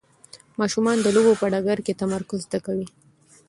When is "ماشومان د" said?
0.59-1.07